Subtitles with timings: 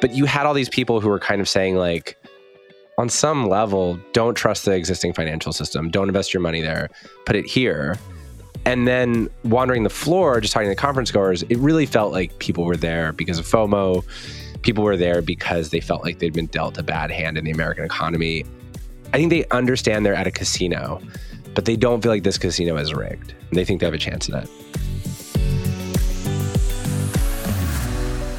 [0.00, 2.16] But you had all these people who were kind of saying, like,
[2.98, 5.90] on some level, don't trust the existing financial system.
[5.90, 6.90] Don't invest your money there.
[7.26, 7.98] Put it here.
[8.66, 12.64] And then wandering the floor, just talking to conference goers, it really felt like people
[12.64, 14.04] were there because of FOMO.
[14.62, 17.50] People were there because they felt like they'd been dealt a bad hand in the
[17.50, 18.44] American economy.
[19.12, 21.00] I think they understand they're at a casino,
[21.54, 23.34] but they don't feel like this casino is rigged.
[23.48, 24.48] And they think they have a chance in it.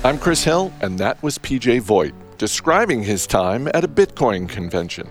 [0.05, 5.09] I'm Chris Hill, and that was PJ Vogt describing his time at a Bitcoin convention.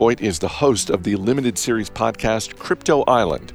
[0.00, 3.52] Vogt is the host of the limited series podcast Crypto Island.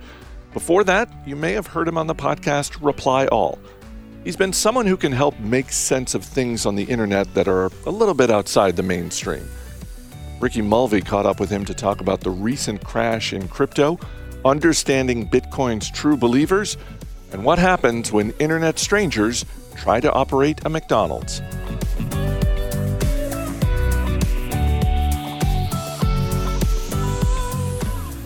[0.53, 3.59] Before that, you may have heard him on the podcast Reply All.
[4.23, 7.69] He's been someone who can help make sense of things on the internet that are
[7.85, 9.45] a little bit outside the mainstream.
[10.39, 13.99] Ricky Mulvey caught up with him to talk about the recent crash in crypto,
[14.45, 16.77] understanding Bitcoin's true believers,
[17.33, 19.43] and what happens when internet strangers
[19.81, 21.41] try to operate a McDonald's.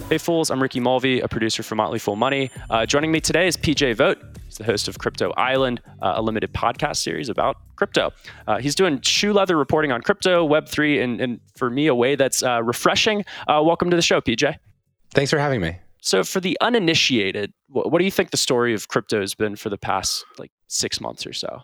[0.10, 2.52] Hey Fools, I'm Ricky Mulvey, a producer for Motley Fool Money.
[2.70, 4.22] Uh, joining me today is PJ Vogt.
[4.46, 8.12] He's the host of Crypto Island, uh, a limited podcast series about crypto.
[8.48, 12.16] Uh, he's doing shoe leather reporting on crypto, Web3, and, and for me, a way
[12.16, 13.24] that's uh, refreshing.
[13.48, 14.58] Uh, welcome to the show, PJ.
[15.14, 15.78] Thanks for having me.
[16.02, 19.56] So, for the uninitiated, what, what do you think the story of crypto has been
[19.56, 21.64] for the past like six months or so?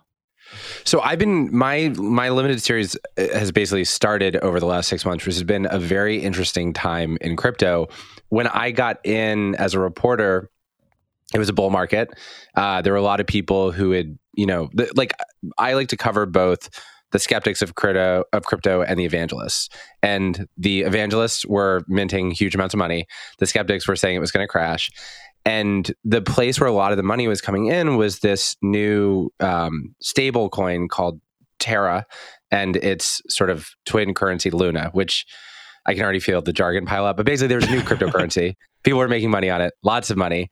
[0.84, 5.06] So I've been my my limited series uh, has basically started over the last six
[5.06, 7.88] months, which has been a very interesting time in crypto.
[8.30, 10.50] When I got in as a reporter,
[11.34, 12.10] it was a bull market.
[12.56, 15.14] Uh, there were a lot of people who had, you know, th- like
[15.58, 16.70] I like to cover both
[17.12, 19.70] the skeptics of crypto of crypto and the evangelists.
[20.02, 23.06] And the evangelists were minting huge amounts of money.
[23.38, 24.90] The skeptics were saying it was going to crash
[25.46, 29.30] and the place where a lot of the money was coming in was this new
[29.40, 31.20] um, stable coin called
[31.60, 32.06] Terra
[32.52, 35.26] and its sort of twin currency Luna, which
[35.86, 37.18] I can already feel the jargon pile up.
[37.18, 38.56] But basically, there's a new cryptocurrency.
[38.84, 40.50] People were making money on it, lots of money.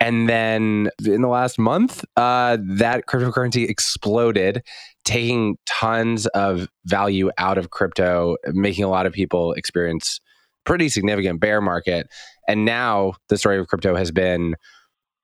[0.00, 4.62] And then in the last month, uh, that cryptocurrency exploded,
[5.04, 10.20] taking tons of value out of crypto, making a lot of people experience
[10.64, 12.08] pretty significant bear market.
[12.48, 14.56] And now the story of crypto has been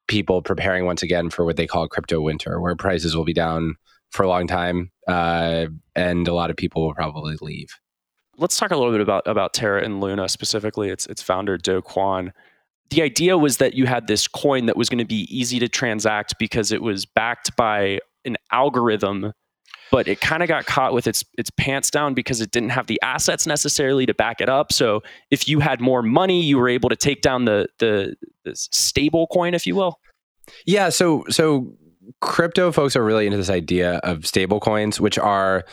[0.08, 3.76] people preparing once again for what they call crypto winter, where prices will be down
[4.10, 7.68] for a long time, uh, and a lot of people will probably leave.
[8.36, 10.88] Let's talk a little bit about about Terra and Luna specifically.
[10.88, 12.32] Its its founder Do Kwon.
[12.90, 15.68] The idea was that you had this coin that was going to be easy to
[15.68, 19.32] transact because it was backed by an algorithm
[19.90, 22.86] but it kind of got caught with its its pants down because it didn't have
[22.86, 24.72] the assets necessarily to back it up.
[24.72, 28.14] So if you had more money, you were able to take down the the,
[28.44, 30.00] the stable coin, if you will.
[30.66, 30.88] Yeah.
[30.88, 31.72] So so
[32.20, 35.64] crypto folks are really into this idea of stable coins, which are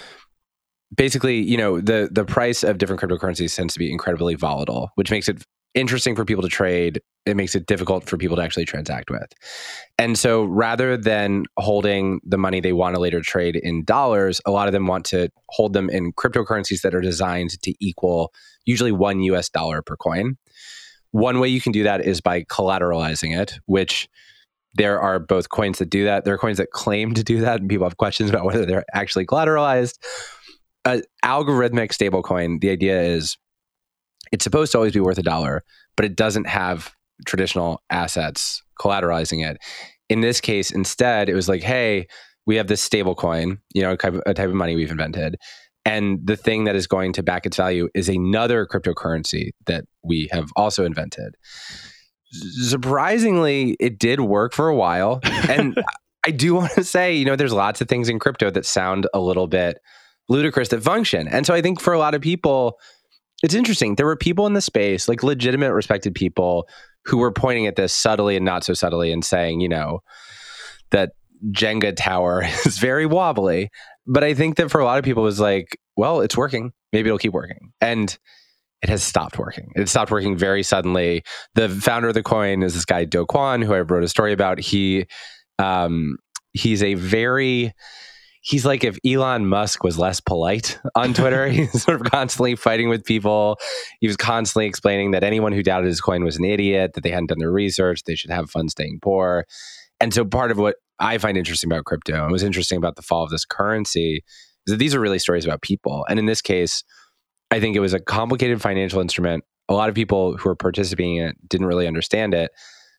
[0.96, 5.12] basically you know the the price of different cryptocurrencies tends to be incredibly volatile, which
[5.12, 5.44] makes it
[5.78, 9.34] interesting for people to trade it makes it difficult for people to actually transact with.
[10.00, 14.52] And so rather than holding the money they want to later trade in dollars, a
[14.52, 18.32] lot of them want to hold them in cryptocurrencies that are designed to equal
[18.66, 20.38] usually one US dollar per coin.
[21.12, 24.08] One way you can do that is by collateralizing it, which
[24.76, 26.24] there are both coins that do that.
[26.24, 28.86] There are coins that claim to do that, and people have questions about whether they're
[28.94, 29.98] actually collateralized.
[30.86, 33.38] An algorithmic stablecoin, the idea is
[34.32, 35.64] it's supposed to always be worth a dollar,
[35.96, 36.94] but it doesn't have
[37.26, 39.58] traditional assets collateralizing it.
[40.10, 42.08] In this case, instead, it was like, hey,
[42.46, 45.36] we have this stable coin, you know, a type of money we've invented.
[45.86, 50.30] And the thing that is going to back its value is another cryptocurrency that we
[50.32, 51.36] have also invented.
[52.30, 55.22] Surprisingly, it did work for a while.
[55.50, 55.82] And
[56.26, 59.08] I do want to say, you know, there's lots of things in crypto that sound
[59.14, 59.80] a little bit
[60.28, 61.26] ludicrous that function.
[61.26, 62.78] And so I think for a lot of people,
[63.44, 63.96] it's interesting.
[63.96, 66.68] There were people in the space, like legitimate, respected people,
[67.06, 70.02] who were pointing at this subtly and not so subtly and saying, you know,
[70.92, 71.12] that
[71.52, 73.70] Jenga tower is very wobbly.
[74.06, 76.72] But I think that for a lot of people, was like, well, it's working.
[76.94, 77.72] Maybe it'll keep working.
[77.82, 78.18] And
[78.82, 79.72] it has stopped working.
[79.76, 81.24] It stopped working very suddenly.
[81.56, 84.34] The founder of the coin is this guy Do Kwon, who I wrote a story
[84.34, 84.60] about.
[84.60, 85.08] He
[85.60, 86.18] um,
[86.54, 87.74] he's a very
[88.48, 91.48] he's like if Elon Musk was less polite on Twitter.
[91.50, 93.60] he's sort of constantly fighting with people.
[94.00, 97.10] He was constantly explaining that anyone who doubted his coin was an idiot, that they
[97.10, 99.46] hadn't done their research, they should have fun staying poor.
[100.00, 103.02] And so part of what I find interesting about crypto and was interesting about the
[103.02, 104.24] fall of this currency
[104.66, 106.06] is that these are really stories about people.
[106.10, 106.84] And in this case,
[107.52, 109.44] I think it was a complicated financial instrument.
[109.68, 112.52] A lot of people who were participating in it didn't really understand it.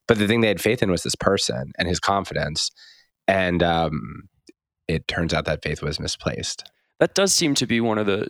[0.07, 2.71] But the thing they had faith in was this person and his confidence.
[3.27, 4.29] And um,
[4.89, 6.69] it turns out that faith was misplaced.
[6.99, 8.29] That does seem to be one of the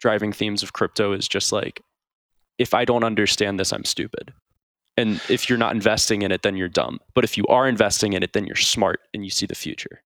[0.00, 1.80] driving themes of crypto is just like
[2.58, 4.32] if I don't understand this, I'm stupid.
[4.96, 7.00] And if you're not investing in it, then you're dumb.
[7.14, 10.02] But if you are investing in it, then you're smart and you see the future.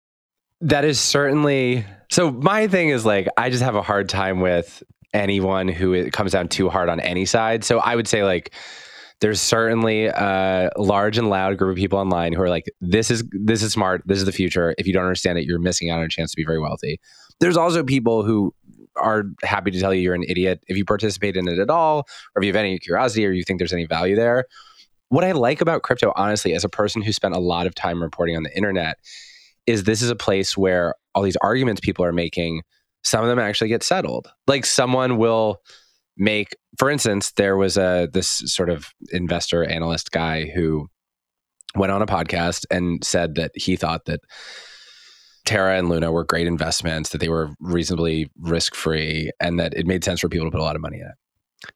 [0.61, 2.31] That is certainly so.
[2.31, 4.82] My thing is like, I just have a hard time with
[5.12, 7.64] anyone who it comes down too hard on any side.
[7.64, 8.52] So I would say, like,
[9.21, 13.25] there's certainly a large and loud group of people online who are like, this is
[13.33, 14.75] this is smart, this is the future.
[14.77, 17.01] If you don't understand it, you're missing out on a chance to be very wealthy.
[17.41, 18.55] There's also people who
[18.97, 22.07] are happy to tell you you're an idiot if you participate in it at all,
[22.35, 24.45] or if you have any curiosity or you think there's any value there.
[25.09, 28.03] What I like about crypto, honestly, as a person who spent a lot of time
[28.03, 28.99] reporting on the internet,
[29.67, 32.63] is this is a place where all these arguments people are making,
[33.03, 34.29] some of them actually get settled.
[34.47, 35.61] Like someone will
[36.17, 40.89] make, for instance, there was a this sort of investor analyst guy who
[41.75, 44.21] went on a podcast and said that he thought that
[45.45, 49.87] Terra and Luna were great investments, that they were reasonably risk free, and that it
[49.87, 51.73] made sense for people to put a lot of money in it.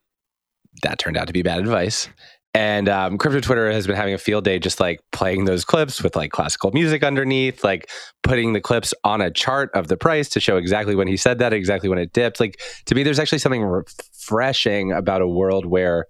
[0.82, 2.08] That turned out to be bad advice.
[2.54, 6.02] And um, crypto Twitter has been having a field day just like playing those clips
[6.02, 7.90] with like classical music underneath, like
[8.22, 11.38] putting the clips on a chart of the price to show exactly when he said
[11.38, 12.40] that, exactly when it dipped.
[12.40, 16.06] Like to me, there's actually something refreshing about a world where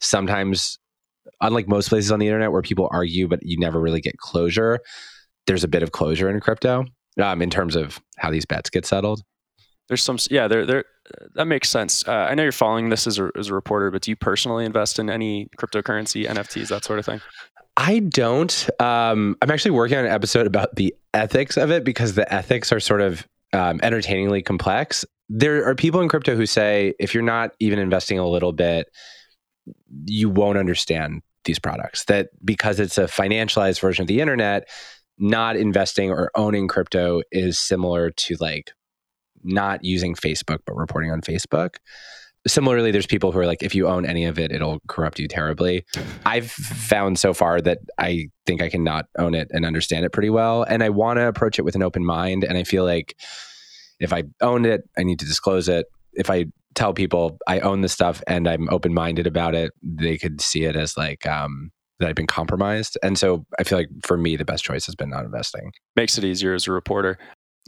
[0.00, 0.78] sometimes,
[1.42, 4.80] unlike most places on the internet where people argue, but you never really get closure,
[5.46, 6.86] there's a bit of closure in crypto
[7.20, 9.22] um, in terms of how these bets get settled.
[9.88, 10.84] There's some, yeah, there, there,
[11.34, 12.06] that makes sense.
[12.06, 14.64] Uh, I know you're following this as a, as a reporter, but do you personally
[14.64, 17.20] invest in any cryptocurrency, NFTs, that sort of thing?
[17.76, 18.68] I don't.
[18.80, 22.72] Um, I'm actually working on an episode about the ethics of it because the ethics
[22.72, 25.04] are sort of um, entertainingly complex.
[25.28, 28.88] There are people in crypto who say if you're not even investing a little bit,
[30.06, 32.04] you won't understand these products.
[32.04, 34.68] That because it's a financialized version of the internet,
[35.18, 38.72] not investing or owning crypto is similar to like
[39.44, 41.76] not using Facebook but reporting on Facebook.
[42.46, 45.28] Similarly, there's people who are like, if you own any of it, it'll corrupt you
[45.28, 45.86] terribly.
[46.26, 50.12] I've found so far that I think I can not own it and understand it
[50.12, 50.62] pretty well.
[50.62, 52.44] And I want to approach it with an open mind.
[52.44, 53.16] And I feel like
[53.98, 55.86] if I own it, I need to disclose it.
[56.12, 56.44] If I
[56.74, 60.64] tell people I own the stuff and I'm open minded about it, they could see
[60.64, 62.98] it as like, um, that I've been compromised.
[63.02, 65.72] And so I feel like for me, the best choice has been not investing.
[65.96, 67.18] Makes it easier as a reporter.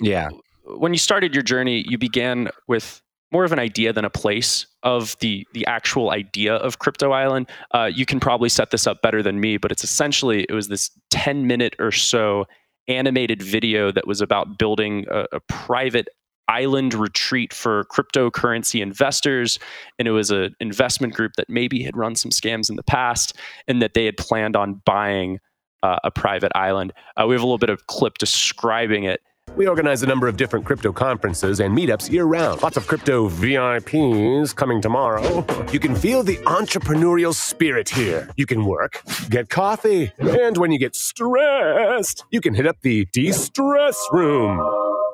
[0.00, 0.29] Yeah.
[0.66, 3.00] When you started your journey, you began with
[3.32, 7.48] more of an idea than a place of the the actual idea of crypto island.
[7.72, 10.68] Uh, you can probably set this up better than me but it's essentially it was
[10.68, 12.46] this 10 minute or so
[12.88, 16.08] animated video that was about building a, a private
[16.48, 19.58] island retreat for cryptocurrency investors.
[19.98, 23.36] And it was an investment group that maybe had run some scams in the past
[23.66, 25.40] and that they had planned on buying
[25.82, 26.92] uh, a private island.
[27.16, 29.20] Uh, we have a little bit of clip describing it
[29.56, 32.62] we organize a number of different crypto conferences and meetups year round.
[32.62, 35.44] Lots of crypto VIPs coming tomorrow.
[35.72, 38.28] You can feel the entrepreneurial spirit here.
[38.37, 43.06] You can work, get coffee, and when you get stressed, you can hit up the
[43.12, 44.58] de stress room.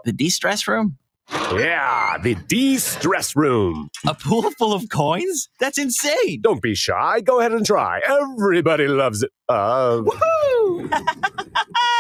[0.05, 0.99] The de stress room?
[1.33, 3.89] Yeah, the de stress room.
[4.07, 5.49] A pool full of coins?
[5.61, 6.41] That's insane.
[6.41, 7.21] Don't be shy.
[7.21, 8.01] Go ahead and try.
[8.07, 9.31] Everybody loves it.
[9.49, 10.89] Uh, Woohoo!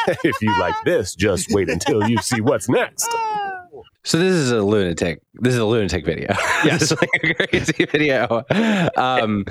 [0.24, 3.08] if you like this, just wait until you see what's next.
[4.04, 5.20] So this is a lunatic.
[5.34, 6.34] This is a lunatic video.
[6.64, 6.90] Yes.
[6.90, 8.42] like a crazy video.
[8.96, 9.44] Um,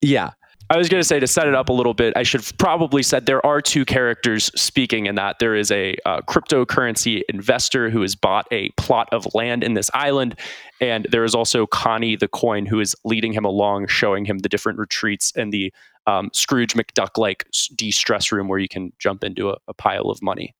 [0.00, 0.30] yeah.
[0.72, 3.02] I was going to say to set it up a little bit, I should probably
[3.02, 5.38] said there are two characters speaking in that.
[5.38, 9.90] There is a uh, cryptocurrency investor who has bought a plot of land in this
[9.92, 10.38] island,
[10.80, 14.48] and there is also Connie the coin who is leading him along, showing him the
[14.48, 15.70] different retreats and the
[16.06, 20.22] um, Scrooge McDuck like de-stress room where you can jump into a, a pile of
[20.22, 20.54] money.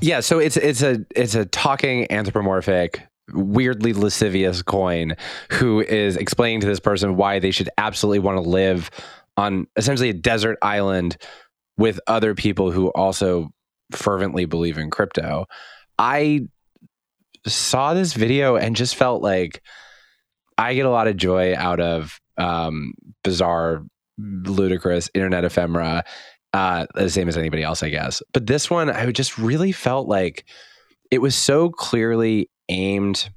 [0.00, 3.02] Yeah, so it's it's a it's a talking anthropomorphic
[3.34, 5.14] weirdly lascivious coin
[5.50, 8.90] who is explaining to this person why they should absolutely want to live
[9.38, 11.16] on essentially a desert island
[11.76, 13.50] with other people who also
[13.92, 15.46] fervently believe in crypto.
[15.96, 16.40] I
[17.46, 19.62] saw this video and just felt like
[20.58, 22.92] I get a lot of joy out of um,
[23.22, 23.84] bizarre,
[24.18, 26.02] ludicrous internet ephemera,
[26.52, 28.20] uh, the same as anybody else, I guess.
[28.32, 30.46] But this one, I just really felt like
[31.12, 33.30] it was so clearly aimed.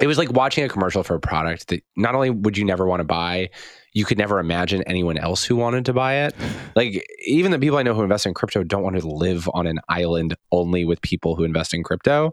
[0.00, 2.86] It was like watching a commercial for a product that not only would you never
[2.86, 3.50] want to buy,
[3.92, 6.34] you could never imagine anyone else who wanted to buy it.
[6.76, 9.66] Like even the people I know who invest in crypto don't want to live on
[9.66, 12.32] an island only with people who invest in crypto.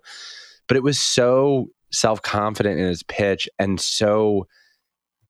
[0.67, 4.47] But it was so self-confident in its pitch and so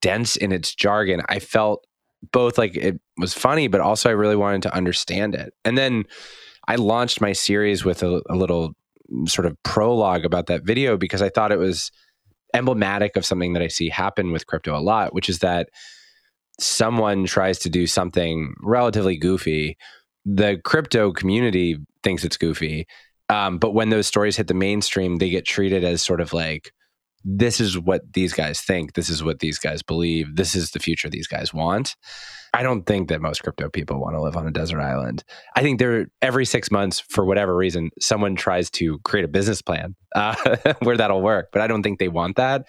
[0.02, 1.22] dense in its jargon.
[1.30, 1.86] I felt
[2.32, 5.54] both like it was funny, but also I really wanted to understand it.
[5.64, 6.06] And then
[6.68, 8.74] I launched my series with a, a little
[9.28, 11.92] sort of prologue about that video because I thought it was
[12.54, 15.70] emblematic of something that I see happen with crypto a lot, which is that
[16.60, 19.78] someone tries to do something relatively goofy.
[20.26, 22.88] The crypto community thinks it's goofy.
[23.30, 26.72] Um, but when those stories hit the mainstream, they get treated as sort of like,
[27.24, 28.94] this is what these guys think.
[28.94, 30.36] This is what these guys believe.
[30.36, 31.96] This is the future these guys want.
[32.54, 35.24] I don't think that most crypto people want to live on a desert island.
[35.56, 39.62] I think there every six months, for whatever reason, someone tries to create a business
[39.62, 40.36] plan uh,
[40.80, 41.50] where that'll work.
[41.52, 42.66] But I don't think they want that.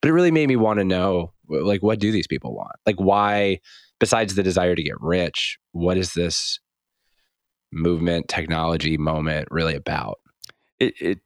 [0.00, 2.76] But it really made me want to know, like, what do these people want?
[2.86, 3.60] Like, why,
[3.98, 6.60] besides the desire to get rich, what is this
[7.72, 10.18] movement, technology moment really about?
[10.78, 11.18] It, it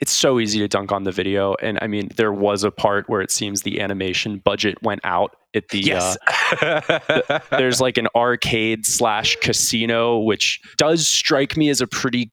[0.00, 1.54] it's so easy to dunk on the video.
[1.62, 5.36] And I mean, there was a part where it seems the animation budget went out
[5.54, 5.78] at the.
[5.80, 6.16] Yes.
[6.60, 12.32] Uh, there's like an arcade slash casino, which does strike me as a pretty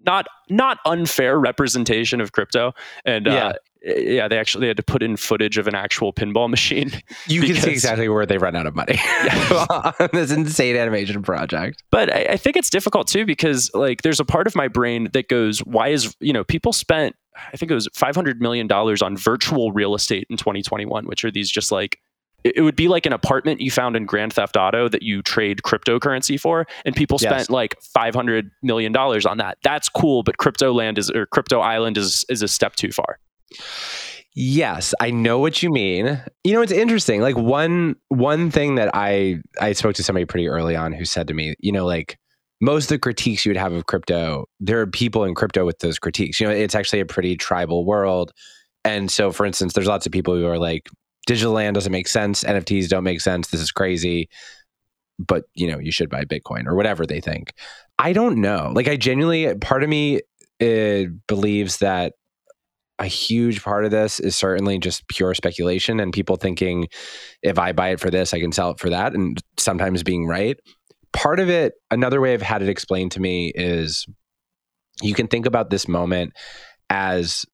[0.00, 2.72] not not unfair representation of crypto.
[3.04, 3.48] And Yeah.
[3.48, 3.52] uh,
[3.84, 6.90] yeah, they actually had to put in footage of an actual pinball machine.
[7.26, 8.98] you can see exactly where they run out of money
[9.50, 11.82] on this insane animation project.
[11.90, 15.08] but I, I think it's difficult too because like there's a part of my brain
[15.12, 17.14] that goes why is you know people spent
[17.52, 21.30] i think it was 500 million dollars on virtual real estate in 2021 which are
[21.30, 21.98] these just like
[22.44, 25.60] it would be like an apartment you found in grand theft auto that you trade
[25.64, 27.30] cryptocurrency for and people Yes.
[27.32, 31.60] spent like 500 million dollars on that that's cool but crypto land is or crypto
[31.60, 33.18] island is is a step too far
[34.34, 36.22] Yes, I know what you mean.
[36.44, 37.20] You know, it's interesting.
[37.20, 41.26] Like one one thing that I I spoke to somebody pretty early on who said
[41.28, 42.18] to me, you know, like
[42.60, 45.78] most of the critiques you would have of crypto, there are people in crypto with
[45.80, 46.40] those critiques.
[46.40, 48.32] You know, it's actually a pretty tribal world.
[48.84, 50.88] And so for instance, there's lots of people who are like
[51.26, 54.28] digital land doesn't make sense, NFTs don't make sense, this is crazy.
[55.18, 57.52] But, you know, you should buy Bitcoin or whatever they think.
[57.98, 58.72] I don't know.
[58.72, 60.20] Like I genuinely part of me
[60.60, 62.12] uh, believes that
[62.98, 66.88] a huge part of this is certainly just pure speculation and people thinking
[67.42, 70.26] if I buy it for this, I can sell it for that, and sometimes being
[70.26, 70.58] right.
[71.12, 74.06] Part of it, another way I've had it explained to me is
[75.00, 76.32] you can think about this moment
[76.90, 77.44] as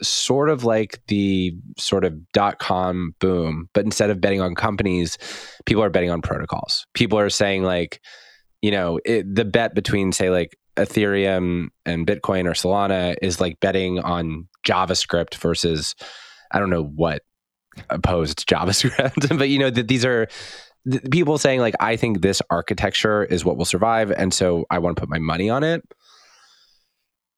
[0.00, 5.18] sort of like the sort of dot com boom, but instead of betting on companies,
[5.66, 6.86] people are betting on protocols.
[6.94, 8.00] People are saying, like,
[8.62, 13.58] you know, it, the bet between, say, like Ethereum and Bitcoin or Solana is like
[13.58, 15.94] betting on JavaScript versus
[16.50, 17.22] I don't know what
[17.90, 20.28] opposed JavaScript, but you know that these are
[20.90, 24.78] th- people saying like I think this architecture is what will survive, and so I
[24.78, 25.82] want to put my money on it.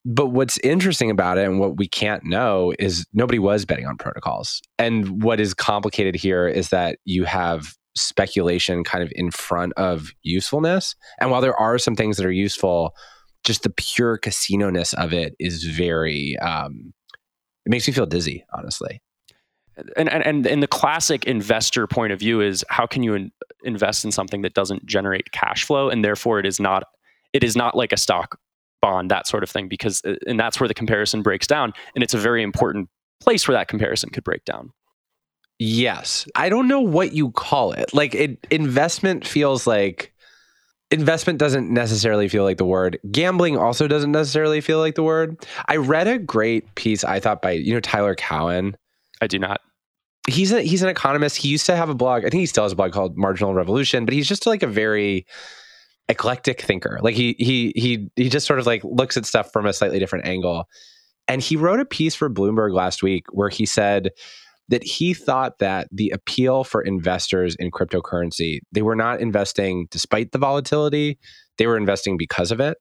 [0.03, 3.97] But what's interesting about it and what we can't know is nobody was betting on
[3.97, 4.59] protocols.
[4.79, 10.11] And what is complicated here is that you have speculation kind of in front of
[10.23, 10.95] usefulness.
[11.19, 12.95] And while there are some things that are useful,
[13.43, 16.93] just the pure casino ness of it is very um
[17.65, 19.01] it makes me feel dizzy honestly.
[19.95, 23.31] And and and, the classic investor point of view is how can you in,
[23.63, 26.83] invest in something that doesn't generate cash flow and therefore it is not
[27.33, 28.37] it is not like a stock
[28.81, 32.03] bond that sort of thing because uh, and that's where the comparison breaks down and
[32.03, 32.89] it's a very important
[33.21, 34.71] place where that comparison could break down.
[35.59, 36.27] Yes.
[36.35, 37.93] I don't know what you call it.
[37.93, 40.10] Like it investment feels like
[40.91, 45.37] investment doesn't necessarily feel like the word gambling also doesn't necessarily feel like the word
[45.67, 48.75] i read a great piece i thought by you know Tyler Cowen
[49.21, 49.61] i do not
[50.27, 51.37] he's a, he's an economist.
[51.37, 52.25] He used to have a blog.
[52.25, 54.67] I think he still has a blog called Marginal Revolution, but he's just like a
[54.67, 55.25] very
[56.09, 56.99] eclectic thinker.
[57.01, 59.99] Like he he he he just sort of like looks at stuff from a slightly
[59.99, 60.67] different angle.
[61.27, 64.09] And he wrote a piece for Bloomberg last week where he said
[64.71, 70.31] that he thought that the appeal for investors in cryptocurrency, they were not investing despite
[70.31, 71.19] the volatility,
[71.57, 72.77] they were investing because of it.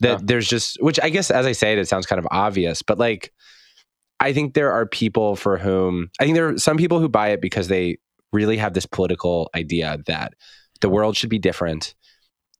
[0.00, 0.18] That Yeah.
[0.22, 2.98] there's just which I guess as I say it, it sounds kind of obvious, but
[2.98, 3.32] like
[4.20, 7.28] I think there are people for whom I think there are some people who buy
[7.28, 7.98] it because they
[8.32, 10.34] really have this political idea that
[10.80, 11.94] the world should be different.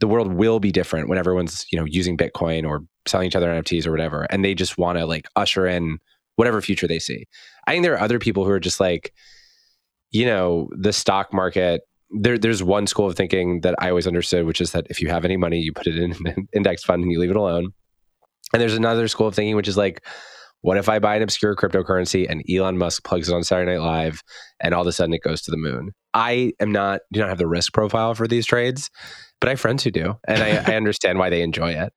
[0.00, 3.48] The world will be different when everyone's, you know, using Bitcoin or selling each other
[3.48, 4.22] NFTs or whatever.
[4.30, 5.98] And they just want to like usher in
[6.38, 7.26] whatever future they see.
[7.66, 9.12] I think there are other people who are just like,
[10.12, 11.80] you know, the stock market.
[12.10, 15.08] There, there's one school of thinking that I always understood, which is that if you
[15.08, 17.72] have any money, you put it in an index fund and you leave it alone.
[18.52, 20.06] And there's another school of thinking, which is like,
[20.60, 23.84] what if I buy an obscure cryptocurrency and Elon Musk plugs it on Saturday Night
[23.84, 24.22] Live
[24.60, 25.90] and all of a sudden it goes to the moon?
[26.14, 28.90] I am not, do not have the risk profile for these trades,
[29.40, 30.14] but I have friends who do.
[30.28, 31.92] And I, I understand why they enjoy it.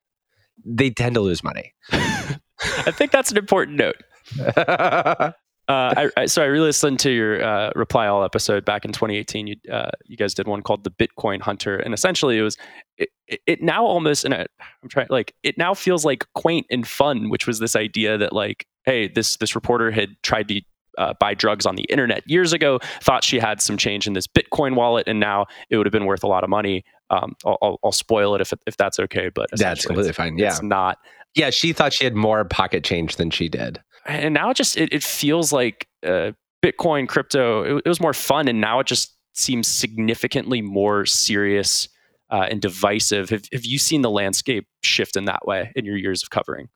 [0.65, 1.73] They tend to lose money.
[2.61, 3.95] i think that's an important note
[5.67, 9.47] Uh, I, I, so I re-listened to your uh, reply all episode back in 2018.
[9.47, 12.57] You uh, you guys did one called the Bitcoin Hunter, and essentially it was
[12.97, 13.09] it,
[13.47, 14.47] it now almost and I,
[14.83, 18.33] I'm trying like it now feels like quaint and fun, which was this idea that
[18.33, 20.61] like hey this this reporter had tried to
[20.97, 24.27] uh, buy drugs on the internet years ago, thought she had some change in this
[24.27, 26.83] Bitcoin wallet, and now it would have been worth a lot of money.
[27.09, 30.37] Um, I'll, I'll, I'll, spoil it if if that's okay, but that's completely fine.
[30.37, 30.97] Yeah, it's not.
[31.33, 34.77] Yeah, she thought she had more pocket change than she did, and now it just
[34.77, 36.31] it, it feels like uh,
[36.63, 37.77] Bitcoin, crypto.
[37.77, 41.89] It, it, was more fun, and now it just seems significantly more serious
[42.29, 43.29] uh, and divisive.
[43.29, 46.69] Have, have you seen the landscape shift in that way in your years of covering?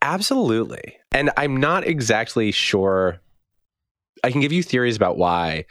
[0.00, 3.20] Absolutely, and I'm not exactly sure
[4.24, 5.66] I can give you theories about why.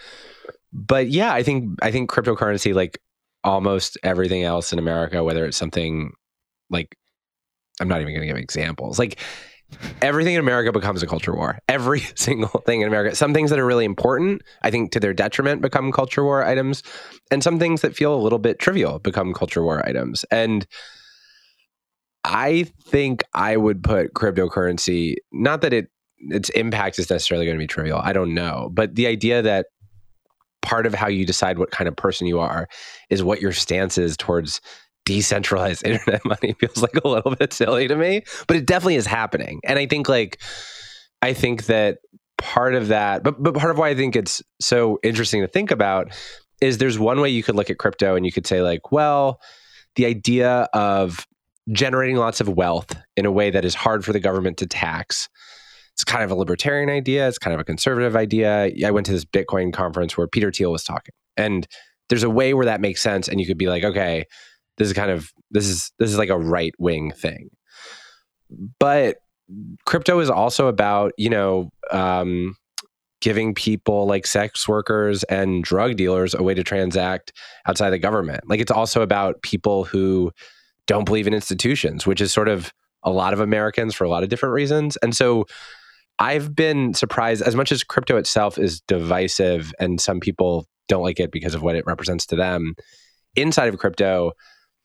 [0.73, 2.99] But yeah, I think I think cryptocurrency, like
[3.43, 6.13] almost everything else in America, whether it's something
[6.69, 6.95] like
[7.79, 8.99] I'm not even going to give examples.
[8.99, 9.19] Like
[10.01, 11.59] everything in America becomes a culture war.
[11.67, 13.15] Every single thing in America.
[13.15, 16.83] Some things that are really important, I think to their detriment become culture war items,
[17.29, 20.25] and some things that feel a little bit trivial become culture war items.
[20.31, 20.65] And
[22.23, 25.89] I think I would put cryptocurrency, not that it
[26.29, 27.99] its impact is necessarily going to be trivial.
[27.99, 28.69] I don't know.
[28.71, 29.67] But the idea that
[30.61, 32.67] part of how you decide what kind of person you are
[33.09, 34.61] is what your stance is towards
[35.05, 39.05] decentralized internet money feels like a little bit silly to me, but it definitely is
[39.05, 39.59] happening.
[39.63, 40.41] And I think like
[41.21, 41.99] I think that
[42.37, 45.71] part of that, but but part of why I think it's so interesting to think
[45.71, 46.11] about
[46.61, 49.41] is there's one way you could look at crypto and you could say like, well,
[49.95, 51.25] the idea of
[51.71, 55.29] generating lots of wealth in a way that is hard for the government to tax
[55.93, 57.27] it's kind of a libertarian idea.
[57.27, 58.71] It's kind of a conservative idea.
[58.85, 61.67] I went to this Bitcoin conference where Peter Thiel was talking, and
[62.09, 64.25] there's a way where that makes sense, and you could be like, okay,
[64.81, 67.51] this is kind of this is this is like a right wing thing,
[68.79, 69.17] but
[69.85, 72.55] crypto is also about you know um,
[73.21, 77.31] giving people like sex workers and drug dealers a way to transact
[77.67, 78.41] outside the government.
[78.49, 80.31] Like it's also about people who
[80.87, 82.73] don't believe in institutions, which is sort of
[83.03, 84.97] a lot of Americans for a lot of different reasons.
[85.03, 85.45] And so
[86.17, 91.19] I've been surprised as much as crypto itself is divisive and some people don't like
[91.19, 92.73] it because of what it represents to them.
[93.35, 94.33] Inside of crypto,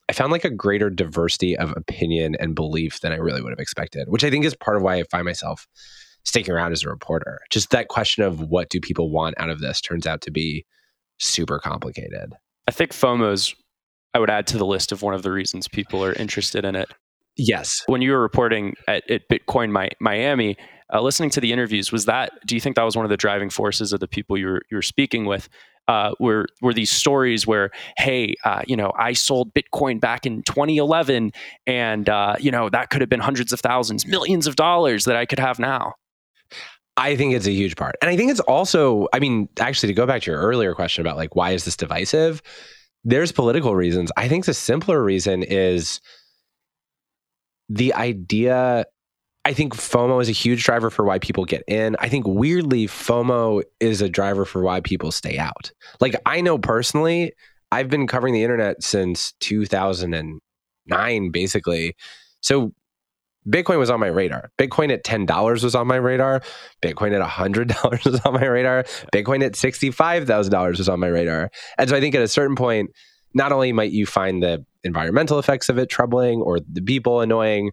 [0.09, 3.59] I found like a greater diversity of opinion and belief than I really would have
[3.59, 5.67] expected, which I think is part of why I find myself
[6.25, 7.41] sticking around as a reporter.
[7.51, 10.65] Just that question of what do people want out of this turns out to be
[11.19, 12.35] super complicated.
[12.69, 13.55] I think FOMO's
[14.15, 16.75] I would add to the list of one of the reasons people are interested in
[16.75, 16.89] it.
[17.37, 17.83] Yes.
[17.87, 20.57] When you were reporting at, at Bitcoin Miami,
[20.93, 22.33] uh, listening to the interviews, was that?
[22.47, 24.63] Do you think that was one of the driving forces of the people you were
[24.71, 25.49] you were speaking with?
[25.89, 30.43] Uh, were were these stories where, hey, uh, you know, I sold Bitcoin back in
[30.43, 31.33] 2011,
[31.67, 35.17] and uh, you know that could have been hundreds of thousands, millions of dollars that
[35.17, 35.95] I could have now.
[36.97, 39.09] I think it's a huge part, and I think it's also.
[39.13, 41.77] I mean, actually, to go back to your earlier question about like why is this
[41.77, 42.43] divisive?
[43.05, 44.11] There's political reasons.
[44.17, 46.01] I think the simpler reason is
[47.69, 48.87] the idea
[49.47, 51.95] I think FOMO is a huge driver for why people get in.
[52.01, 55.71] I think weirdly, FOMO is a driver for why people stay out.
[56.01, 57.33] Like I know personally,
[57.71, 61.95] I've been covering the internet since 2009, basically.
[62.41, 62.73] So
[63.49, 64.51] Bitcoin was on my radar.
[64.59, 66.43] Bitcoin at $10 was on my radar.
[66.83, 68.83] Bitcoin at $100 was on my radar.
[69.15, 71.53] Bitcoin at $65,000 was on my radar.
[71.79, 72.91] And so I think at a certain point,
[73.33, 77.71] not only might you find the environmental effects of it troubling or the people annoying,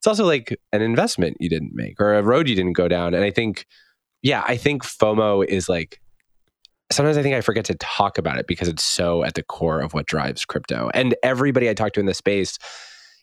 [0.00, 3.12] it's also like an investment you didn't make or a road you didn't go down.
[3.12, 3.66] And I think,
[4.22, 6.00] yeah, I think FOMO is like
[6.90, 9.80] sometimes I think I forget to talk about it because it's so at the core
[9.80, 10.90] of what drives crypto.
[10.94, 12.58] And everybody I talk to in the space,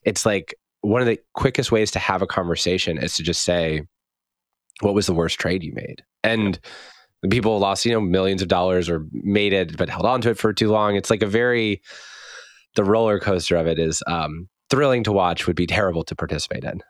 [0.03, 3.81] it's like one of the quickest ways to have a conversation is to just say,
[4.81, 6.03] what was the worst trade you made?
[6.23, 6.59] And
[7.23, 10.29] the people lost, you know, millions of dollars or made it but held on to
[10.29, 10.95] it for too long.
[10.95, 11.81] It's like a very
[12.75, 16.63] the roller coaster of it is um, thrilling to watch, would be terrible to participate
[16.63, 16.81] in.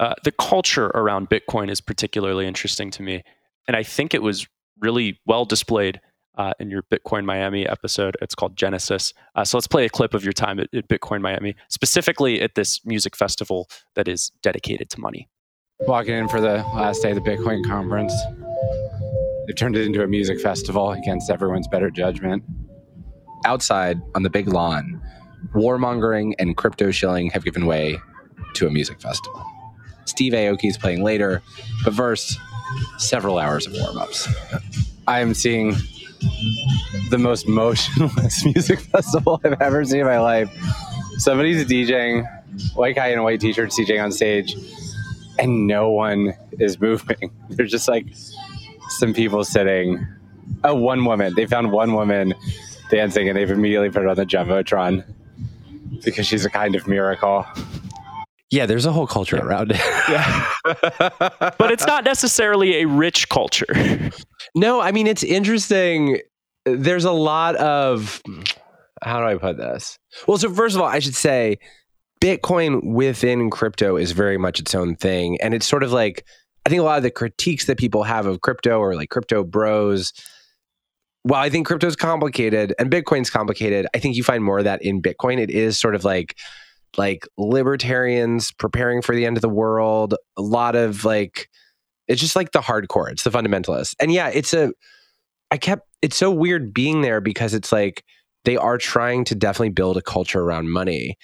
[0.00, 3.22] Uh, the culture around Bitcoin is particularly interesting to me.
[3.68, 4.46] And I think it was
[4.80, 6.00] really well displayed
[6.36, 8.16] uh, in your Bitcoin Miami episode.
[8.20, 9.12] It's called Genesis.
[9.34, 12.54] Uh, so let's play a clip of your time at, at, Bitcoin Miami, specifically at
[12.54, 15.28] this music festival that is dedicated to money.
[15.80, 18.14] Walking in for the last day of the Bitcoin conference,
[19.46, 22.42] they've turned it into a music festival against everyone's better judgment.
[23.44, 25.02] Outside on the big lawn,
[25.54, 27.98] warmongering and crypto shilling have given way
[28.54, 29.44] to a music festival.
[30.04, 31.42] Steve Aoki is playing later,
[31.84, 32.38] but first,
[32.98, 34.28] several hours of warm ups.
[35.06, 35.74] I am seeing
[37.10, 40.50] the most motionless music festival I've ever seen in my life.
[41.18, 42.26] Somebody's DJing,
[42.74, 44.56] white guy in a white t shirt DJing on stage,
[45.38, 47.32] and no one is moving.
[47.50, 48.06] They're just like
[48.88, 50.06] some people sitting.
[50.64, 51.34] Oh, one woman.
[51.34, 52.34] They found one woman
[52.90, 55.04] dancing, and they've immediately put her on the jumbotron
[56.04, 57.46] because she's a kind of miracle.
[58.50, 59.80] Yeah, there's a whole culture around it.
[60.08, 60.46] Yeah.
[60.64, 64.10] but it's not necessarily a rich culture.
[64.54, 66.20] No, I mean it's interesting.
[66.66, 68.22] There's a lot of
[69.02, 69.98] how do I put this?
[70.26, 71.58] Well, so first of all, I should say
[72.20, 75.38] Bitcoin within crypto is very much its own thing.
[75.40, 76.24] And it's sort of like
[76.64, 79.42] I think a lot of the critiques that people have of crypto or like crypto
[79.42, 80.12] bros.
[81.24, 84.64] While I think crypto is complicated and Bitcoin's complicated, I think you find more of
[84.64, 85.40] that in Bitcoin.
[85.40, 86.36] It is sort of like
[86.96, 91.48] like libertarians preparing for the end of the world, a lot of like
[92.08, 93.94] it's just like the hardcore, it's the fundamentalists.
[94.00, 94.72] And yeah, it's a
[95.50, 98.04] I kept it's so weird being there because it's like
[98.44, 101.16] they are trying to definitely build a culture around money.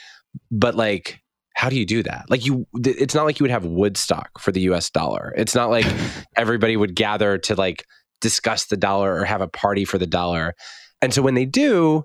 [0.50, 1.20] But like
[1.54, 2.26] how do you do that?
[2.28, 5.34] Like you it's not like you would have Woodstock for the US dollar.
[5.36, 5.86] It's not like
[6.36, 7.84] everybody would gather to like
[8.20, 10.54] discuss the dollar or have a party for the dollar.
[11.00, 12.04] And so when they do,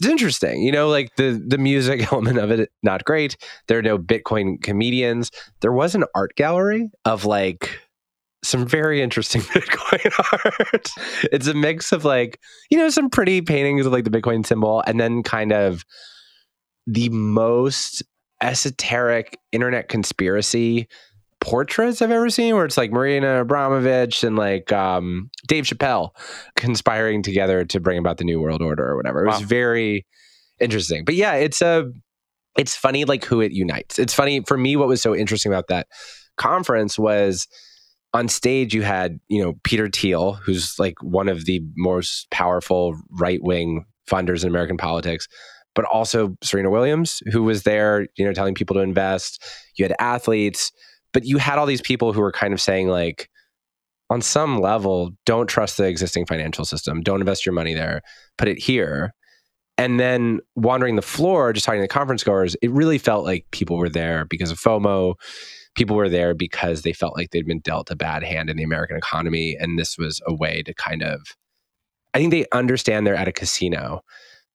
[0.00, 0.62] it's interesting.
[0.62, 3.36] You know, like the the music element of it, not great.
[3.68, 5.30] There are no Bitcoin comedians.
[5.60, 7.78] There was an art gallery of like
[8.42, 10.12] some very interesting Bitcoin
[10.72, 10.90] art.
[11.30, 14.82] It's a mix of like, you know, some pretty paintings of like the Bitcoin symbol
[14.86, 15.84] and then kind of
[16.86, 18.02] the most
[18.42, 20.88] esoteric internet conspiracy
[21.40, 26.10] portraits I've ever seen, where it's like Marina Abramovich and like um, Dave Chappelle
[26.56, 29.24] conspiring together to bring about the New World Order or whatever.
[29.24, 29.46] It was Wow.
[29.46, 30.06] very
[30.60, 31.04] interesting.
[31.04, 31.90] But yeah, it's a
[32.58, 33.98] it's funny like who it unites.
[33.98, 34.76] It's funny for me.
[34.76, 35.86] What was so interesting about that
[36.36, 37.46] conference was
[38.12, 42.96] on stage you had you know Peter Thiel, who's like one of the most powerful
[43.18, 45.26] right wing funders in American politics.
[45.76, 49.40] But also Serena Williams, who was there, you know, telling people to invest.
[49.76, 50.72] You had athletes,
[51.12, 53.28] but you had all these people who were kind of saying like
[54.08, 58.00] on some level don't trust the existing financial system don't invest your money there
[58.38, 59.14] put it here.
[59.78, 63.46] And then wandering the floor just talking to the conference goers it really felt like
[63.50, 65.14] people were there because of fomo.
[65.74, 68.64] People were there because they felt like they'd been dealt a bad hand in the
[68.64, 71.20] american economy and this was a way to kind of
[72.12, 74.02] i think they understand they're at a casino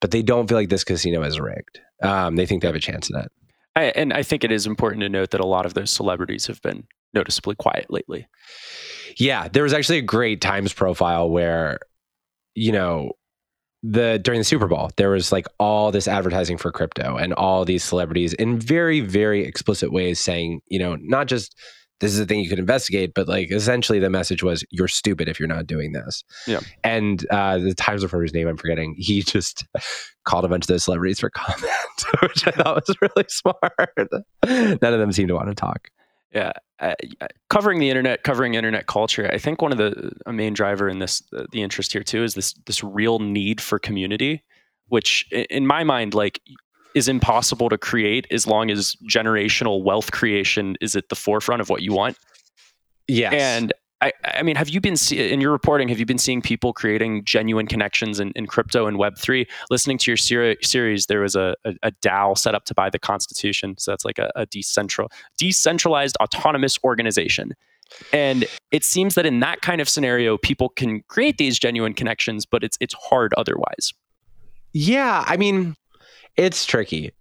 [0.02, 1.80] but they don't feel like this casino is rigged.
[2.04, 3.32] Um, they think they have a chance in it
[3.76, 6.48] I, and I think it is important to note that a lot of those celebrities
[6.48, 8.28] have been noticeably quiet lately.
[9.18, 11.80] Yeah, there was actually a great Times profile where,
[12.54, 13.12] you know,
[13.84, 17.66] the during the Super Bowl, there was like all this advertising for crypto and all
[17.66, 21.56] these celebrities in very, very explicit ways saying, you know, not just
[22.02, 25.30] this is a thing you could investigate, but like essentially the message was you're stupid
[25.30, 26.24] if you're not doing this.
[26.48, 26.60] Yeah.
[26.84, 29.66] And uh, the Times reporter's name I'm forgetting, he just
[30.26, 31.72] called a bunch of those celebrities for comment,
[32.22, 34.82] which I thought was really smart.
[34.82, 35.90] None of them seemed to want to talk.
[36.34, 36.96] Yeah, uh,
[37.50, 39.30] covering the internet, covering internet culture.
[39.32, 42.24] I think one of the a main driver in this, uh, the interest here too,
[42.24, 44.44] is this this real need for community,
[44.90, 46.42] which in my mind, like,
[46.94, 51.70] is impossible to create as long as generational wealth creation is at the forefront of
[51.70, 52.18] what you want.
[53.08, 53.34] Yes.
[53.34, 55.88] And I, I mean, have you been see- in your reporting?
[55.88, 59.48] Have you been seeing people creating genuine connections in, in crypto and Web three?
[59.70, 62.90] Listening to your seri- series, there was a, a, a DAO set up to buy
[62.90, 67.54] the Constitution, so that's like a, a decentral, decentralized autonomous organization.
[68.12, 72.46] And it seems that in that kind of scenario, people can create these genuine connections,
[72.46, 73.94] but it's it's hard otherwise.
[74.74, 75.76] Yeah, I mean,
[76.36, 77.12] it's tricky.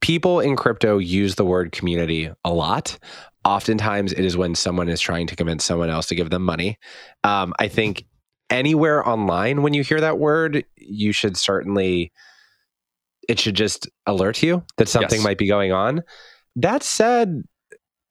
[0.00, 2.98] People in crypto use the word community a lot.
[3.46, 6.78] Oftentimes, it is when someone is trying to convince someone else to give them money.
[7.22, 8.04] Um, I think
[8.50, 12.12] anywhere online, when you hear that word, you should certainly,
[13.28, 15.24] it should just alert you that something Yes.
[15.24, 16.02] might be going on.
[16.56, 17.42] That said,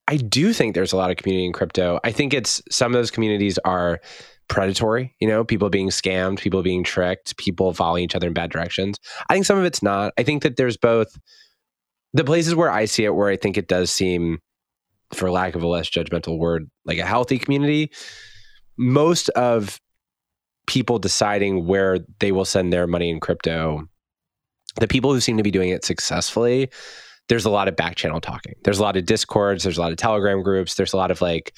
[0.08, 2.00] I do think there's a lot of community in crypto.
[2.04, 4.00] I think it's some of those communities are
[4.48, 8.52] predatory, you know, people being scammed, people being tricked, people following each other in bad
[8.52, 9.00] directions.
[9.30, 10.14] I think some of it's not.
[10.18, 11.18] I think that there's both
[12.14, 14.40] the places where I see it where I think it does seem,
[15.14, 17.92] for lack of a less judgmental word, like a healthy community.
[18.78, 19.80] Most of
[20.68, 23.84] people deciding where they will send their money in crypto,
[24.80, 26.70] the people who seem to be doing it successfully,
[27.30, 28.54] there's a lot of back channel talking.
[28.64, 31.22] There's a lot of discords, there's a lot of telegram groups, there's a lot of
[31.22, 31.54] like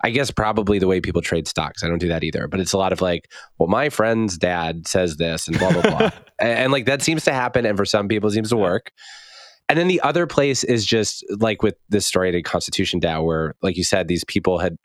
[0.00, 1.82] I guess probably the way people trade stocks.
[1.82, 4.86] I don't do that either, but it's a lot of like, well, my friend's dad
[4.86, 5.98] says this and blah blah blah,
[6.38, 8.92] and, and, like that seems to happen, and for some people it seems to work.
[9.68, 13.24] And then the other place is just like with this story at the Constitution DAO,
[13.24, 14.76] where, like you said, these people had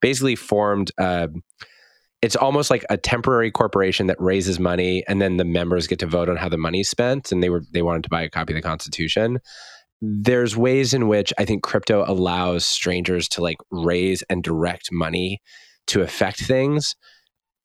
[0.00, 0.90] basically formed.
[0.98, 1.28] Uh,
[2.22, 6.06] it's almost like a temporary corporation that raises money, and then the members get to
[6.06, 7.32] vote on how the money's spent.
[7.32, 9.40] And they were they wanted to buy a copy of the Constitution
[10.02, 15.42] there's ways in which I think crypto allows strangers to like raise and direct money
[15.88, 16.96] to affect things,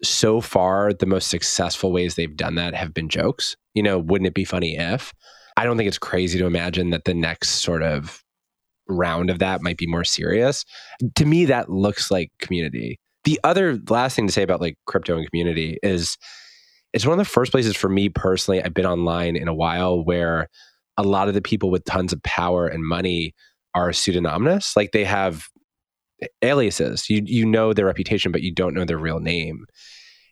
[0.04, 3.56] so far the most successful ways they've done that have been jokes.
[3.74, 5.14] You know, wouldn't it be funny if?
[5.58, 8.24] I don't think it's crazy to imagine that the next sort of
[8.88, 10.65] round of that might be more serious.
[11.15, 13.00] To me, that looks like community.
[13.24, 16.18] The other last thing to say about like crypto and community is
[16.94, 20.04] it's one of the first places for me personally, I've been online in a while
[20.04, 20.48] where
[20.98, 23.34] a lot of the people with tons of power and money
[23.74, 24.76] are pseudonymous.
[24.76, 25.48] Like they have
[26.41, 27.10] aliases.
[27.10, 29.65] You you know their reputation, but you don't know their real name.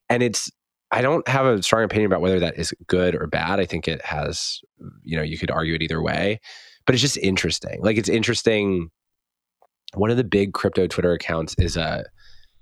[0.09, 0.49] And it's
[0.93, 3.59] I don't have a strong opinion about whether that is good or bad.
[3.59, 4.61] I think it has,
[5.03, 6.39] you know, you could argue it either way,
[6.85, 7.81] but it's just interesting.
[7.81, 8.89] Like it's interesting.
[9.95, 12.05] One of the big crypto Twitter accounts is a,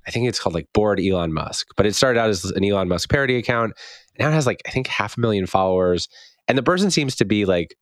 [0.07, 2.87] I think it's called like Bored Elon Musk, but it started out as an Elon
[2.87, 3.73] Musk parody account.
[4.17, 6.07] Now it has like I think half a million followers,
[6.47, 7.75] and the person seems to be like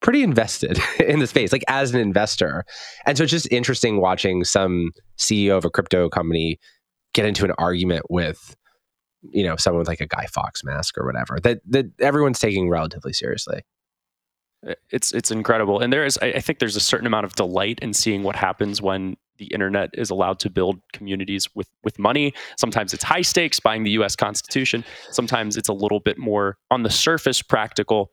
[0.00, 2.64] pretty invested in the space, like as an investor.
[3.06, 6.58] And so it's just interesting watching some CEO of a crypto company
[7.12, 8.56] get into an argument with,
[9.32, 12.68] you know, someone with like a Guy Fawkes mask or whatever that that everyone's taking
[12.68, 13.62] relatively seriously.
[14.90, 17.78] It's it's incredible, and there is I, I think there's a certain amount of delight
[17.80, 22.32] in seeing what happens when the internet is allowed to build communities with with money.
[22.58, 24.16] Sometimes it's high stakes, buying the U.S.
[24.16, 24.84] Constitution.
[25.10, 28.10] Sometimes it's a little bit more on the surface practical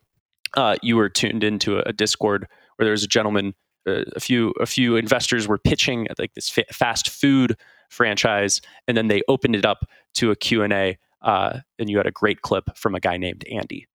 [0.56, 2.46] uh, you were tuned into a, a Discord
[2.76, 3.54] where there was a gentleman,
[3.86, 7.56] uh, a few a few investors were pitching like this fa- fast food
[7.90, 11.96] franchise, and then they opened it up to a Q and A, uh, and you
[11.96, 13.86] had a great clip from a guy named Andy.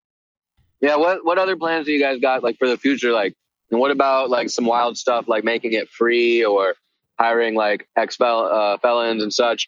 [0.82, 3.12] Yeah, what what other plans do you guys got like for the future?
[3.12, 3.34] Like,
[3.72, 6.76] and what about like some wild stuff like making it free or
[7.20, 9.68] hiring like ex uh, felons and such?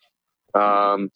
[0.53, 1.11] Um,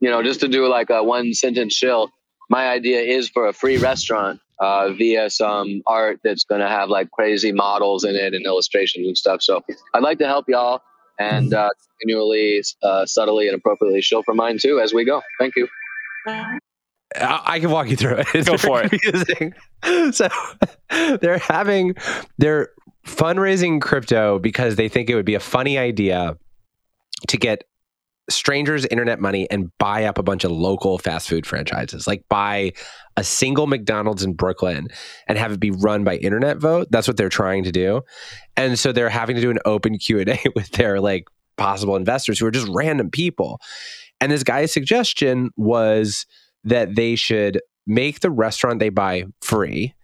[0.00, 2.10] you know, just to do like a one sentence shill.
[2.50, 6.88] My idea is for a free restaurant uh, via some art that's going to have
[6.88, 9.42] like crazy models in it and illustrations and stuff.
[9.42, 9.62] So
[9.94, 10.82] I'd like to help y'all
[11.22, 15.22] and uh, continually, uh, subtly, and appropriately show for mine too as we go.
[15.38, 15.68] Thank you.
[17.14, 18.26] I can walk you through it.
[18.34, 19.54] It's Go for it.
[20.14, 20.28] So
[21.20, 21.96] they're having
[22.38, 22.70] they're
[23.04, 26.36] fundraising crypto because they think it would be a funny idea
[27.26, 27.64] to get
[28.30, 32.06] strangers internet money and buy up a bunch of local fast food franchises.
[32.06, 32.72] Like buy
[33.16, 34.88] a single mcdonald's in brooklyn
[35.26, 36.88] and have it be run by internet vote.
[36.90, 38.02] That's what they're trying to do.
[38.56, 41.24] And so they're having to do an open q&a with their like
[41.56, 43.60] possible investors who are just random people.
[44.20, 46.26] And this guy's suggestion was
[46.64, 49.94] that they should make the restaurant they buy free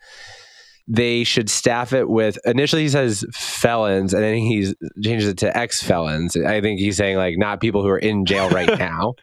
[0.88, 4.72] they should staff it with initially he says felons and then he
[5.02, 6.34] changes it to ex felons.
[6.34, 9.14] I think he's saying like not people who are in jail right now.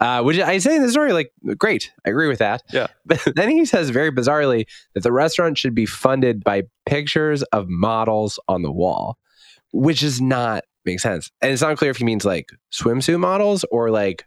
[0.00, 2.62] Uh, which I say in the story, like, great, I agree with that.
[2.72, 2.88] Yeah.
[3.06, 7.68] But then he says very bizarrely that the restaurant should be funded by pictures of
[7.68, 9.16] models on the wall,
[9.72, 11.30] which does not make sense.
[11.40, 14.24] And it's not clear if he means like swimsuit models or like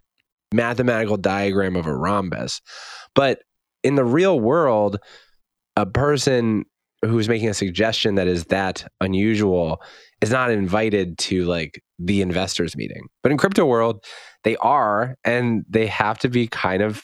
[0.54, 2.62] mathematical diagram of a rhombus.
[3.14, 3.42] But
[3.84, 5.00] in the real world,
[5.76, 6.66] a person
[7.04, 9.82] who's making a suggestion that is that unusual
[10.22, 13.08] is not invited to like the investors meeting.
[13.24, 14.04] But in crypto world,
[14.44, 17.04] they are and they have to be kind of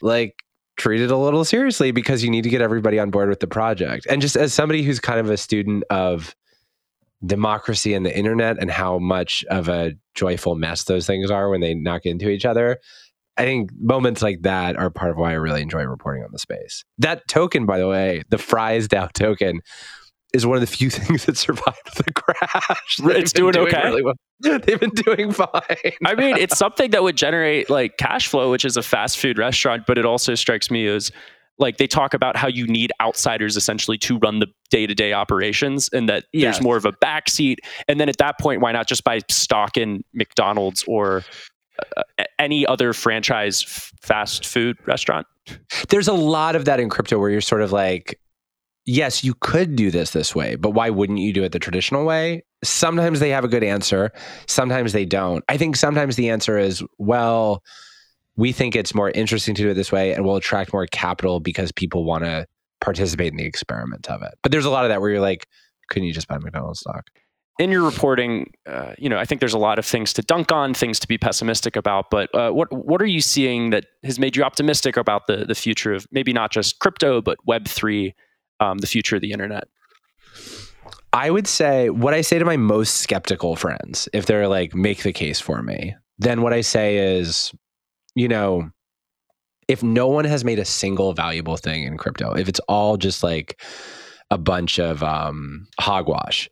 [0.00, 0.34] like
[0.76, 4.06] treated a little seriously because you need to get everybody on board with the project.
[4.08, 6.34] And just as somebody who's kind of a student of
[7.24, 11.60] democracy and the internet and how much of a joyful mess those things are when
[11.60, 12.78] they knock into each other,
[13.36, 16.38] I think moments like that are part of why I really enjoy reporting on the
[16.38, 16.84] space.
[16.98, 19.60] That token, by the way, the Fries DAO token,
[20.32, 22.96] is one of the few things that survived the crash.
[22.98, 23.84] They've been doing okay.
[23.84, 24.14] really well.
[24.40, 25.48] They've been doing fine.
[26.04, 29.38] I mean, it's something that would generate like cash flow, which is a fast food
[29.38, 31.10] restaurant, but it also strikes me as
[31.58, 36.08] like they talk about how you need outsiders essentially to run the day-to-day operations and
[36.08, 36.56] that Yes.
[36.56, 39.76] there's more of a backseat and then at that point why not just buy stock
[39.76, 41.22] in mcdonald's or
[41.96, 43.62] Uh, any other franchise
[44.00, 45.26] fast food restaurant
[45.88, 48.20] There's a lot of that in crypto where you're sort of like,
[48.86, 52.04] yes, you could do this this way, but why wouldn't you do it the traditional
[52.04, 52.44] way?
[52.62, 54.12] Sometimes they have a good answer,
[54.46, 55.44] sometimes they don't.
[55.48, 57.62] I think sometimes the answer is, well,
[58.36, 61.40] we think it's more interesting to do it this way and we'll attract more capital
[61.40, 62.46] because people want to
[62.80, 64.34] participate in the experiment of it.
[64.42, 65.46] But there's a lot of that where you're like,
[65.88, 67.10] couldn't you just buy McDonald's stock?
[67.58, 70.50] In your reporting, uh, you know, I think there's a lot of things to dunk
[70.50, 72.10] on, things to be pessimistic about.
[72.10, 75.54] But uh, what what are you seeing that has made you optimistic about the the
[75.54, 78.14] future of maybe not just crypto, but Web three,
[78.60, 79.64] um, the future of the internet?
[81.12, 85.04] I would say what I say to my most skeptical friends, if they're like, make
[85.04, 87.52] the case for me, then what I say is,
[88.16, 88.70] you know,
[89.68, 93.22] if no one has made a single valuable thing in crypto, if it's all just
[93.22, 93.60] like
[94.32, 96.50] a bunch of um, hogwash,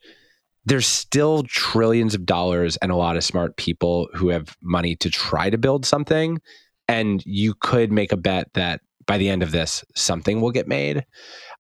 [0.65, 5.11] there's still trillions of dollars and a lot of smart people who have money to
[5.11, 6.41] try to build something.
[6.89, 10.69] And you could make a bet that by the end of this, something will get
[10.69, 11.05] made.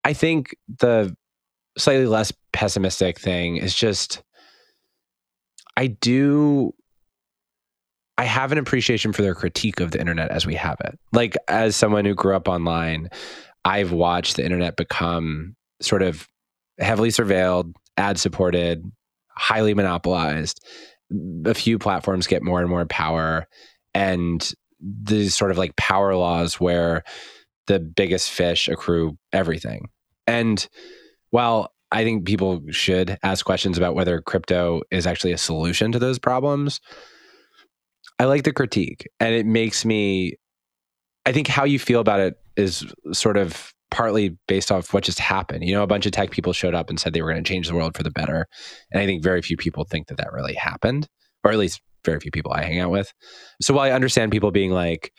[0.05, 1.17] I think the
[1.77, 4.23] slightly less pessimistic thing is just
[5.77, 6.75] I do
[8.19, 10.99] I have an appreciation for their critique of the internet as we have it.
[11.13, 13.09] Like as someone who grew up online,
[13.65, 16.29] I've watched the internet become sort of
[16.79, 18.85] heavily surveilled, ad supported,
[19.31, 20.65] highly monopolized.
[21.45, 23.47] A few platforms get more and more power
[23.95, 27.05] and these sort of like power laws where
[27.67, 29.89] the biggest fish accrue everything.
[30.27, 30.67] And
[31.31, 35.99] while I think people should ask questions about whether crypto is actually a solution to
[35.99, 36.81] those problems,
[38.19, 40.37] I like the critique and it makes me
[41.25, 45.21] I think how you feel about it is sort of partly based off what just
[45.21, 45.65] happened.
[45.65, 47.49] You know, a bunch of tech people showed up and said they were going to
[47.49, 48.47] change the world for the better.
[48.91, 51.07] And I think very few people think that that really happened,
[51.45, 53.13] or at least very few people I hang out with.
[53.61, 55.13] So while I understand people being like,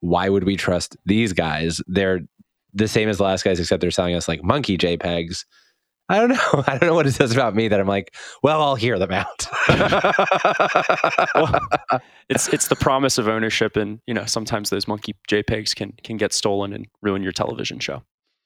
[0.00, 1.80] why would we trust these guys?
[1.86, 2.20] They're
[2.74, 5.44] the same as the last guys, except they're selling us like monkey JPEGs.
[6.08, 6.64] I don't know.
[6.66, 9.12] I don't know what it says about me that I'm like, well, I'll hear them
[9.12, 9.46] out.
[11.34, 11.60] well,
[12.28, 16.16] it's it's the promise of ownership, and you know sometimes those monkey JPEGs can can
[16.16, 18.02] get stolen and ruin your television show.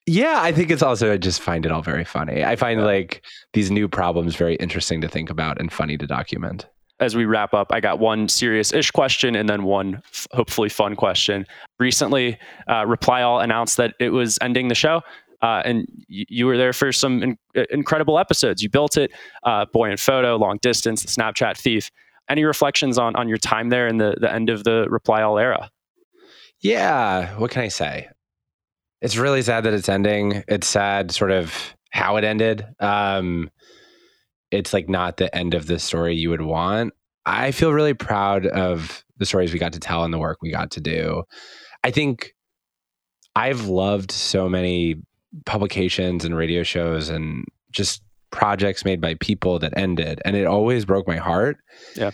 [0.07, 2.45] Yeah, I think it's also I just find it all very funny.
[2.45, 2.87] I find yeah.
[2.87, 6.67] like these new problems very interesting to think about and funny to document
[7.03, 10.69] as we wrap up, I got one serious ish question and then one f- hopefully
[10.69, 11.45] fun question.
[11.81, 15.03] Recently, uh, Reply All announced that it was ending the show.
[15.43, 18.63] Uh, and y- you were there for some in- uh, incredible episodes.
[18.63, 19.11] You built it,
[19.43, 21.91] uh, Boy in Photo, Long Distance, The Snapchat Thief.
[22.29, 25.39] Any reflections on, on your time there and the, the end of the Reply All
[25.39, 25.71] era?
[26.61, 28.09] Yeah, what can I say?
[29.01, 30.45] It's really sad that it's ending.
[30.47, 32.65] It's sad, sort of how it ended.
[32.79, 33.51] Um,
[34.53, 36.93] it's like not the end of the story you would want.
[37.27, 40.51] I feel really proud of the stories we got to tell and the work we
[40.51, 41.25] got to do.
[41.83, 42.33] I think
[43.35, 45.03] I've loved so many
[45.47, 50.85] publications and radio shows and just projects made by people that ended and it always
[50.85, 51.59] broke my heart.
[51.97, 52.11] Yeah.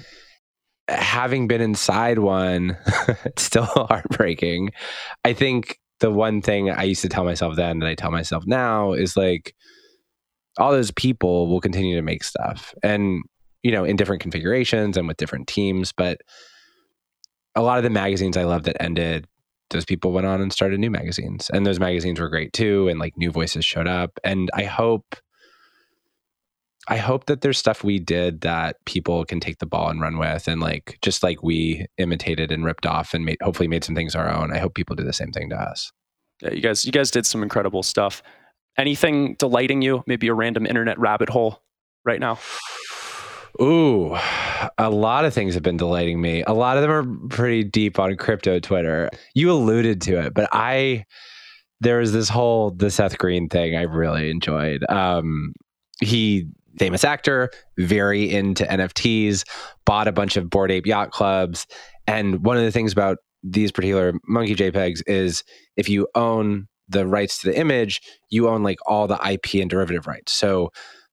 [0.88, 2.76] Having been inside one,
[3.24, 4.70] it's still heartbreaking.
[5.24, 8.44] I think the one thing I used to tell myself then that I tell myself
[8.46, 9.54] now is like
[10.59, 13.22] all those people will continue to make stuff and
[13.62, 16.18] you know in different configurations and with different teams but
[17.54, 19.26] a lot of the magazines i love that ended
[19.70, 22.98] those people went on and started new magazines and those magazines were great too and
[22.98, 25.16] like new voices showed up and i hope
[26.88, 30.18] i hope that there's stuff we did that people can take the ball and run
[30.18, 33.94] with and like just like we imitated and ripped off and made, hopefully made some
[33.94, 35.92] things our own i hope people do the same thing to us
[36.42, 38.22] yeah you guys you guys did some incredible stuff
[38.78, 40.04] Anything delighting you?
[40.07, 41.61] Maybe a random internet rabbit hole
[42.04, 42.38] right now?
[43.61, 44.16] Ooh,
[44.79, 46.44] a lot of things have been delighting me.
[46.47, 49.11] A lot of them are pretty deep on crypto Twitter.
[49.35, 51.05] You alluded to it, but I
[51.81, 54.85] there was this whole the Seth Green thing I really enjoyed.
[54.88, 55.53] Um,
[56.01, 56.47] he
[56.79, 59.42] famous actor, very into NFTs,
[59.85, 61.66] bought a bunch of Bored Ape Yacht Clubs,
[62.07, 65.42] and one of the things about these particular monkey JPEGs is
[65.77, 69.71] if you own the rights to the image, you own like all the IP and
[69.71, 70.33] derivative rights.
[70.33, 70.71] So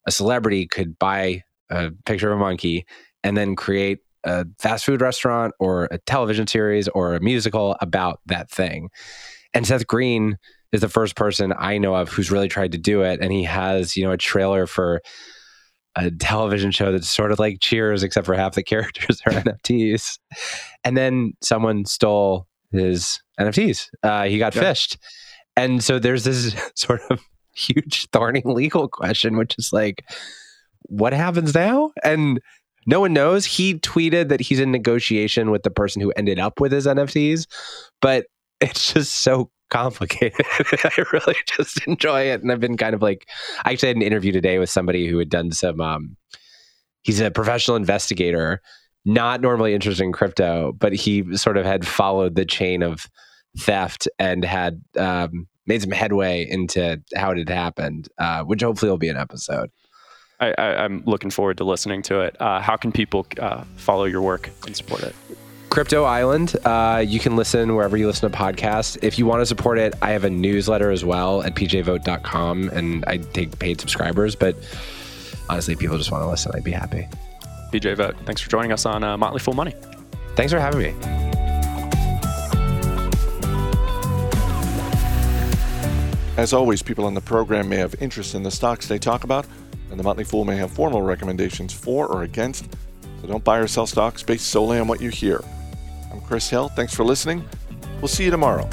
[0.08, 2.86] a celebrity could buy a picture of a monkey
[3.23, 8.19] and then create a fast food restaurant or a television series or a musical about
[8.25, 8.89] that thing.
[9.54, 10.38] And Seth Green
[10.71, 13.19] is the first person I know of who's really tried to do it.
[13.21, 15.01] And he has, you know, a trailer for
[15.95, 20.19] a television show that's sort of like Cheers, except for half the characters are NFTs.
[20.84, 23.88] And then someone stole his NFTs.
[24.04, 24.63] Uh, he got yeah.
[24.63, 24.97] phished.
[25.56, 27.21] And so there's this sort of
[27.56, 30.04] huge thorny legal question, which is like,
[30.88, 31.91] what happens now?
[32.04, 32.41] And
[32.86, 33.45] no one knows.
[33.45, 37.48] He tweeted that he's in negotiation with the person who ended up with his NFTs,
[38.02, 38.28] but
[38.62, 40.45] it's just so complicated.
[40.60, 42.41] I really just enjoy it.
[42.41, 43.28] And I've been kind of like,
[43.63, 46.15] I actually had an interview today with somebody who had done some, um,
[47.02, 48.62] he's a professional investigator,
[49.04, 53.08] not normally interested in crypto, but he sort of had followed the chain of
[53.58, 58.90] theft and had um, made some headway into how it had happened, uh, which hopefully
[58.90, 59.71] will be an episode.
[60.40, 62.36] I, am looking forward to listening to it.
[62.40, 65.15] Uh, how can people uh, follow your work and support it?
[65.69, 66.56] Crypto Island.
[66.63, 68.98] Uh, you can listen wherever you listen to podcasts.
[69.02, 73.04] If you want to support it, I have a newsletter as well at pjvogt.com, and
[73.06, 74.36] I take paid subscribers.
[74.36, 74.56] But
[75.50, 77.08] honestly, if people just want to listen, I'd be happy.
[77.73, 79.73] PJ Vogt, thanks for joining us on uh, Motley Fool Money.
[80.36, 81.25] Thanks for having me.
[86.38, 89.46] As always, people on the program may have interest in the stocks they talk about,
[89.96, 92.65] and the Motley Fool may have formal recommendations for or against,
[93.21, 95.41] so don't buy or sell stocks based solely on what you hear.
[96.12, 96.67] I'm Chris Hill.
[96.67, 97.48] Thanks for listening.
[98.02, 98.69] We'll see you tomorrow.